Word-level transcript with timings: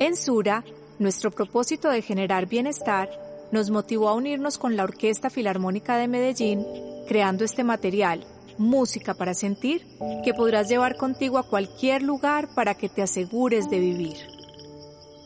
En 0.00 0.16
Sura, 0.16 0.64
nuestro 0.98 1.30
propósito 1.30 1.90
de 1.90 2.00
generar 2.00 2.46
bienestar 2.46 3.10
nos 3.52 3.68
motivó 3.68 4.08
a 4.08 4.14
unirnos 4.14 4.56
con 4.56 4.74
la 4.74 4.84
Orquesta 4.84 5.28
Filarmónica 5.28 5.98
de 5.98 6.08
Medellín, 6.08 6.64
creando 7.06 7.44
este 7.44 7.64
material, 7.64 8.26
Música 8.56 9.12
para 9.12 9.34
Sentir, 9.34 9.86
que 10.24 10.32
podrás 10.32 10.70
llevar 10.70 10.96
contigo 10.96 11.36
a 11.36 11.46
cualquier 11.46 12.00
lugar 12.00 12.48
para 12.54 12.76
que 12.76 12.88
te 12.88 13.02
asegures 13.02 13.68
de 13.68 13.78
vivir. 13.78 14.16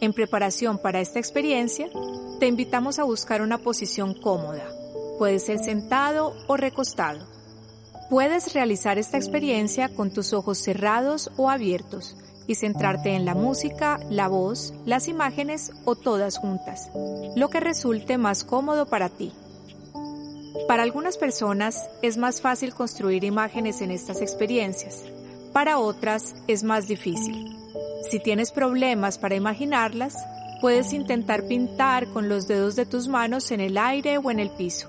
En 0.00 0.12
preparación 0.12 0.79
para 0.79 1.00
esta 1.00 1.20
experiencia, 1.20 1.88
te 2.41 2.48
invitamos 2.48 2.98
a 2.98 3.04
buscar 3.04 3.43
una 3.43 3.59
posición 3.59 4.12
cómoda. 4.20 4.68
Puede 5.18 5.38
ser 5.38 5.61
sentado 5.61 6.34
o 6.48 6.56
recostado. 6.56 7.25
Puedes 8.11 8.52
realizar 8.54 8.98
esta 8.98 9.18
experiencia 9.18 9.95
con 9.95 10.12
tus 10.12 10.32
ojos 10.32 10.59
cerrados 10.59 11.30
o 11.36 11.48
abiertos 11.48 12.16
y 12.47 12.57
centrarte 12.57 13.15
en 13.15 13.25
la 13.25 13.35
música, 13.35 13.99
la 14.11 14.29
voz, 14.29 14.75
las 14.85 15.09
imágenes 15.09 15.73
o 15.85 15.97
todas 15.97 16.39
juntas, 16.39 16.91
lo 17.37 17.48
que 17.51 17.61
resulte 17.61 18.19
más 18.19 18.45
cómodo 18.45 18.87
para 18.87 19.09
ti. 19.09 19.33
Para 20.69 20.83
algunas 20.83 21.19
personas 21.19 21.88
es 22.02 22.16
más 22.16 22.41
fácil 22.41 22.75
construir 22.75 23.25
imágenes 23.25 23.80
en 23.80 23.91
estas 23.91 24.21
experiencias, 24.21 25.02
para 25.52 25.79
otras 25.79 26.35
es 26.47 26.65
más 26.65 26.88
difícil. 26.88 27.57
Si 28.11 28.21
tienes 28.21 28.52
problemas 28.52 29.19
para 29.19 29.35
imaginarlas, 29.35 30.16
puedes 30.61 30.93
intentar 30.93 31.45
pintar 31.45 32.09
con 32.09 32.29
los 32.29 32.49
dedos 32.49 32.77
de 32.77 32.87
tus 32.87 33.09
manos 33.09 33.51
en 33.51 33.61
el 33.61 33.79
aire 33.79 34.19
o 34.19 34.30
en 34.30 34.41
el 34.41 34.51
piso. 34.51 34.88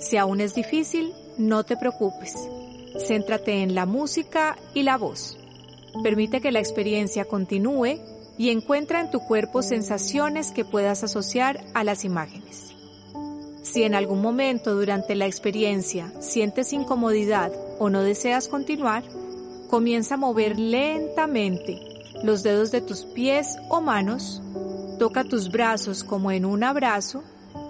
Si 0.00 0.16
aún 0.16 0.40
es 0.40 0.54
difícil, 0.54 1.12
no 1.38 1.64
te 1.64 1.76
preocupes. 1.76 2.34
Céntrate 3.06 3.62
en 3.62 3.74
la 3.74 3.86
música 3.86 4.56
y 4.72 4.82
la 4.82 4.96
voz. 4.96 5.36
Permite 6.02 6.40
que 6.40 6.52
la 6.52 6.58
experiencia 6.58 7.24
continúe 7.24 7.98
y 8.36 8.50
encuentra 8.50 9.00
en 9.00 9.10
tu 9.10 9.20
cuerpo 9.20 9.62
sensaciones 9.62 10.50
que 10.50 10.64
puedas 10.64 11.04
asociar 11.04 11.64
a 11.74 11.84
las 11.84 12.04
imágenes. 12.04 12.74
Si 13.62 13.82
en 13.82 13.94
algún 13.94 14.20
momento 14.20 14.74
durante 14.74 15.14
la 15.14 15.26
experiencia 15.26 16.12
sientes 16.20 16.72
incomodidad 16.72 17.52
o 17.78 17.90
no 17.90 18.02
deseas 18.02 18.48
continuar, 18.48 19.02
comienza 19.68 20.14
a 20.14 20.18
mover 20.18 20.58
lentamente 20.58 21.80
los 22.22 22.42
dedos 22.42 22.70
de 22.70 22.80
tus 22.80 23.04
pies 23.04 23.56
o 23.68 23.80
manos, 23.80 24.42
toca 24.98 25.24
tus 25.24 25.50
brazos 25.50 26.04
como 26.04 26.30
en 26.30 26.44
un 26.44 26.62
abrazo 26.62 27.22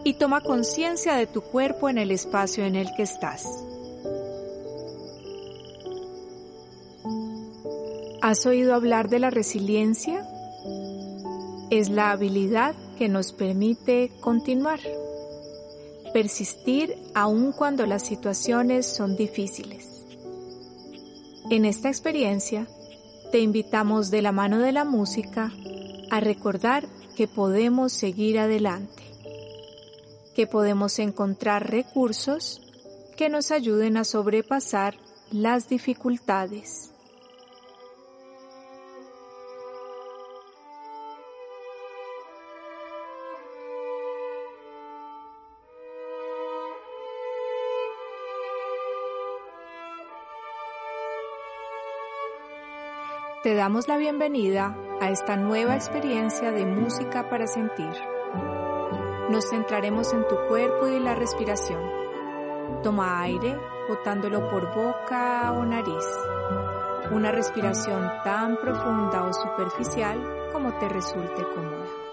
y 0.04 0.14
toma 0.14 0.42
conciencia 0.42 1.14
de 1.14 1.26
tu 1.26 1.40
cuerpo 1.40 1.88
en 1.88 1.98
el 1.98 2.10
espacio 2.10 2.64
en 2.64 2.76
el 2.76 2.94
que 2.94 3.02
estás. 3.02 3.46
¿Has 8.24 8.46
oído 8.46 8.74
hablar 8.74 9.10
de 9.10 9.18
la 9.18 9.28
resiliencia? 9.28 10.26
Es 11.68 11.90
la 11.90 12.10
habilidad 12.10 12.74
que 12.96 13.06
nos 13.06 13.34
permite 13.34 14.12
continuar, 14.22 14.80
persistir 16.14 16.96
aun 17.14 17.52
cuando 17.52 17.84
las 17.84 18.06
situaciones 18.06 18.86
son 18.86 19.14
difíciles. 19.14 20.06
En 21.50 21.66
esta 21.66 21.90
experiencia, 21.90 22.66
te 23.30 23.40
invitamos 23.40 24.10
de 24.10 24.22
la 24.22 24.32
mano 24.32 24.58
de 24.58 24.72
la 24.72 24.86
música 24.86 25.52
a 26.10 26.18
recordar 26.20 26.86
que 27.18 27.28
podemos 27.28 27.92
seguir 27.92 28.38
adelante, 28.38 29.02
que 30.34 30.46
podemos 30.46 30.98
encontrar 30.98 31.70
recursos 31.70 32.62
que 33.18 33.28
nos 33.28 33.50
ayuden 33.50 33.98
a 33.98 34.04
sobrepasar 34.04 34.94
las 35.30 35.68
dificultades. 35.68 36.93
Te 53.44 53.54
damos 53.54 53.88
la 53.88 53.98
bienvenida 53.98 54.74
a 55.02 55.10
esta 55.10 55.36
nueva 55.36 55.74
experiencia 55.74 56.50
de 56.50 56.64
música 56.64 57.28
para 57.28 57.46
sentir. 57.46 57.92
Nos 59.28 59.50
centraremos 59.50 60.14
en 60.14 60.26
tu 60.26 60.36
cuerpo 60.48 60.88
y 60.88 60.98
la 60.98 61.14
respiración. 61.14 61.78
Toma 62.82 63.20
aire 63.20 63.54
botándolo 63.86 64.48
por 64.48 64.74
boca 64.74 65.52
o 65.52 65.62
nariz. 65.62 66.06
Una 67.10 67.32
respiración 67.32 68.10
tan 68.24 68.56
profunda 68.56 69.24
o 69.24 69.32
superficial 69.34 70.48
como 70.50 70.78
te 70.78 70.88
resulte 70.88 71.44
cómoda. 71.54 72.03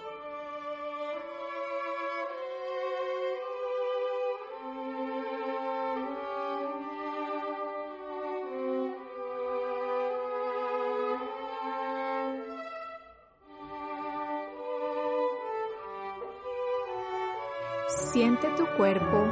Siente 17.97 18.47
tu 18.55 18.65
cuerpo 18.77 19.27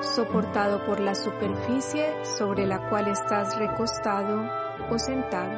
soportado 0.00 0.84
por 0.86 0.98
la 0.98 1.14
superficie 1.14 2.24
sobre 2.24 2.66
la 2.66 2.88
cual 2.88 3.08
estás 3.08 3.56
recostado 3.58 4.48
o 4.90 4.98
sentado. 4.98 5.52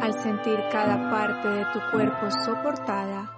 Al 0.00 0.14
sentir 0.14 0.58
cada 0.72 1.10
parte 1.10 1.48
de 1.48 1.66
tu 1.66 1.80
cuerpo 1.92 2.30
soportada, 2.30 3.30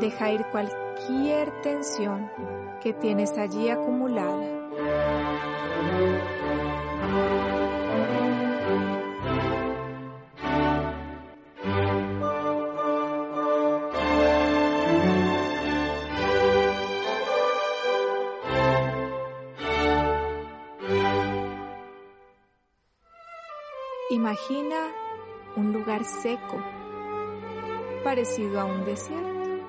deja 0.00 0.32
ir 0.32 0.44
cualquier 0.46 1.62
tensión 1.62 2.28
que 2.82 2.94
tienes 2.94 3.38
allí 3.38 3.68
acumulada. 3.70 4.59
Imagina 24.10 24.74
un 25.54 25.72
lugar 25.72 26.04
seco, 26.04 26.60
parecido 28.02 28.60
a 28.60 28.64
un 28.64 28.84
desierto. 28.84 29.62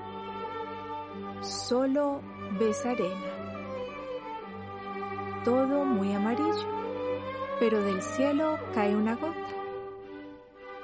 Solo 1.41 2.21
ves 2.59 2.83
arena. 2.83 3.31
Todo 5.45 5.85
muy 5.85 6.11
amarillo, 6.11 6.67
pero 7.59 7.83
del 7.83 8.01
cielo 8.01 8.57
cae 8.73 8.95
una 8.95 9.13
gota 9.13 9.35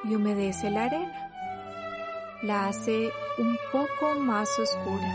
y 0.03 0.13
humedece 0.13 0.69
la 0.69 0.83
arena. 0.83 1.31
La 2.43 2.67
hace 2.67 3.11
un 3.39 3.57
poco 3.71 4.19
más 4.19 4.47
oscura. 4.59 5.11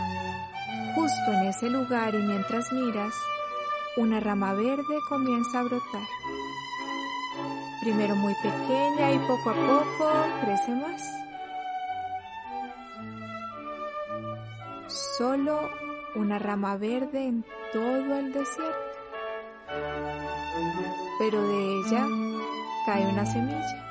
Justo 0.95 1.31
en 1.31 1.47
ese 1.47 1.69
lugar 1.69 2.13
y 2.13 2.17
mientras 2.17 2.73
miras, 2.73 3.13
una 3.95 4.19
rama 4.19 4.53
verde 4.53 4.99
comienza 5.07 5.61
a 5.61 5.63
brotar 5.63 6.03
primero 7.83 8.15
muy 8.15 8.33
pequeña 8.35 9.11
y 9.11 9.19
poco 9.27 9.49
a 9.49 9.53
poco 9.53 10.11
crece 10.41 10.71
más. 10.71 11.01
Solo 15.17 15.69
una 16.15 16.39
rama 16.39 16.77
verde 16.77 17.27
en 17.27 17.45
todo 17.73 18.19
el 18.19 18.31
desierto. 18.31 18.73
Pero 21.19 21.45
de 21.45 21.79
ella 21.79 22.07
cae 22.85 23.05
una 23.05 23.25
semilla, 23.25 23.85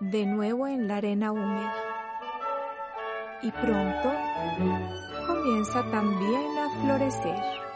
de 0.00 0.24
nuevo 0.24 0.66
en 0.66 0.88
la 0.88 0.96
arena 0.96 1.32
húmeda. 1.32 1.74
Y 3.42 3.50
pronto 3.50 4.12
comienza 5.26 5.82
también 5.90 6.58
a 6.58 6.82
florecer. 6.82 7.67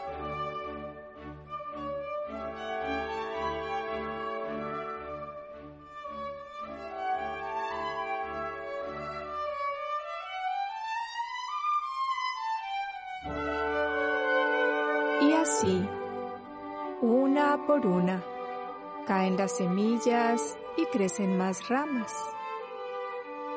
Y 15.33 15.35
así, 15.35 15.89
una 17.01 17.65
por 17.65 17.87
una, 17.87 18.23
caen 19.07 19.35
las 19.35 19.57
semillas 19.57 20.55
y 20.77 20.85
crecen 20.85 21.39
más 21.39 21.67
ramas. 21.69 22.13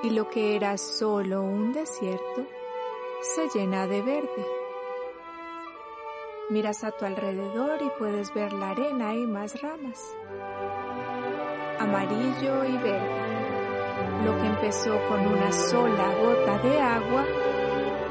Y 0.02 0.08
lo 0.10 0.30
que 0.30 0.56
era 0.56 0.78
solo 0.78 1.42
un 1.42 1.74
desierto 1.74 2.46
se 3.20 3.58
llena 3.58 3.86
de 3.86 4.00
verde. 4.00 4.46
Miras 6.48 6.82
a 6.82 6.92
tu 6.92 7.04
alrededor 7.04 7.82
y 7.82 7.90
puedes 7.98 8.32
ver 8.32 8.54
la 8.54 8.70
arena 8.70 9.14
y 9.14 9.26
más 9.26 9.60
ramas. 9.60 10.16
Amarillo 11.78 12.64
y 12.64 12.76
verde. 12.78 14.24
Lo 14.24 14.34
que 14.38 14.46
empezó 14.46 14.98
con 15.08 15.26
una 15.26 15.52
sola 15.52 16.14
gota 16.22 16.58
de 16.58 16.80
agua 16.80 17.26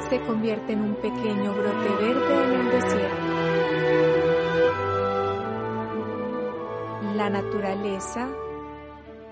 se 0.07 0.21
convierte 0.21 0.73
en 0.73 0.81
un 0.81 0.95
pequeño 0.95 1.53
brote 1.53 1.89
verde 2.00 2.44
en 2.44 2.53
el 2.59 2.71
desierto. 2.71 3.55
La 7.16 7.30
naturaleza 7.30 8.30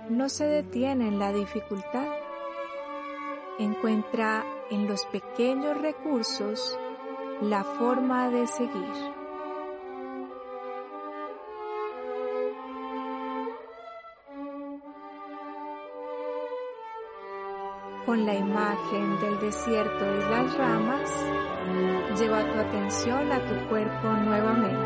no 0.10 0.30
se 0.30 0.46
detiene 0.46 1.08
en 1.08 1.20
la 1.20 1.32
dificultad. 1.32 2.08
Encuentra 3.60 4.44
en 4.72 4.88
los 4.88 5.06
pequeños 5.06 5.80
recursos 5.82 6.80
la 7.42 7.64
forma 7.64 8.30
de 8.30 8.48
seguir. 8.48 9.23
Con 18.14 18.28
la 18.28 18.36
imagen 18.36 19.20
del 19.22 19.40
desierto 19.40 20.06
y 20.06 20.20
las 20.30 20.56
ramas, 20.56 21.10
lleva 22.16 22.44
tu 22.44 22.60
atención 22.60 23.32
a 23.32 23.44
tu 23.44 23.68
cuerpo 23.70 24.08
nuevamente. 24.08 24.78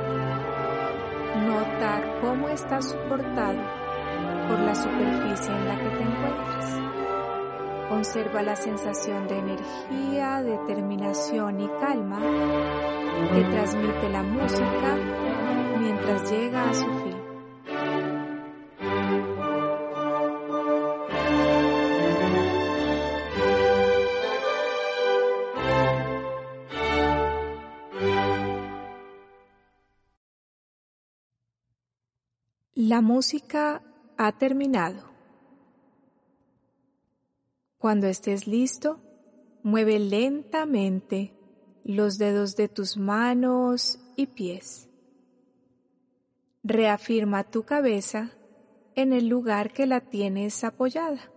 Nota 1.46 2.20
cómo 2.22 2.48
estás 2.48 2.92
soportado 2.92 3.60
por 4.48 4.60
la 4.60 4.74
superficie 4.74 5.54
en 5.54 5.68
la 5.68 5.78
que 5.78 5.90
te 5.90 6.04
encuentras. 6.04 6.80
Conserva 7.90 8.44
la 8.44 8.56
sensación 8.56 9.28
de 9.28 9.40
energía, 9.40 10.42
determinación 10.42 11.60
y 11.60 11.68
calma 11.82 12.22
que 13.34 13.42
transmite 13.42 14.10
la 14.10 14.24
música 14.24 14.96
mientras 15.82 16.32
llega 16.32 16.70
a 16.70 16.74
su 16.74 16.86
fin. 17.04 17.17
La 32.88 33.02
música 33.02 33.84
ha 34.16 34.32
terminado. 34.38 35.10
Cuando 37.78 38.08
estés 38.08 38.48
listo, 38.48 39.02
mueve 39.62 40.00
lentamente 40.00 41.34
los 41.84 42.18
dedos 42.18 42.56
de 42.56 42.70
tus 42.70 42.96
manos 42.96 44.00
y 44.16 44.28
pies. 44.28 44.88
Reafirma 46.64 47.44
tu 47.44 47.64
cabeza 47.64 48.32
en 48.96 49.12
el 49.12 49.28
lugar 49.28 49.74
que 49.74 49.86
la 49.86 50.00
tienes 50.00 50.64
apoyada. 50.64 51.30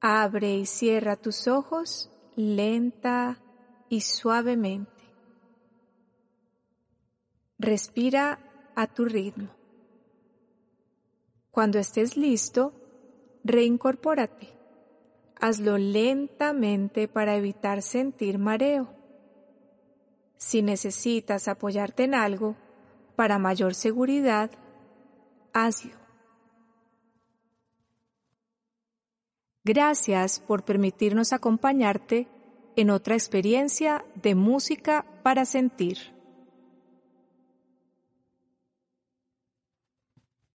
Abre 0.00 0.56
y 0.56 0.64
cierra 0.64 1.16
tus 1.16 1.46
ojos 1.48 2.10
lenta 2.34 3.42
y 3.90 4.00
suavemente. 4.00 5.04
Respira 7.58 8.46
a 8.80 8.86
tu 8.86 9.04
ritmo. 9.04 9.50
Cuando 11.50 11.78
estés 11.78 12.16
listo, 12.16 12.72
reincorpórate. 13.44 14.48
Hazlo 15.38 15.76
lentamente 15.76 17.06
para 17.06 17.36
evitar 17.36 17.82
sentir 17.82 18.38
mareo. 18.38 18.88
Si 20.38 20.62
necesitas 20.62 21.46
apoyarte 21.46 22.04
en 22.04 22.14
algo, 22.14 22.56
para 23.16 23.38
mayor 23.38 23.74
seguridad, 23.74 24.50
hazlo. 25.52 25.96
Gracias 29.62 30.40
por 30.40 30.64
permitirnos 30.64 31.34
acompañarte 31.34 32.28
en 32.76 32.88
otra 32.88 33.14
experiencia 33.14 34.06
de 34.14 34.34
música 34.34 35.04
para 35.22 35.44
sentir. 35.44 36.18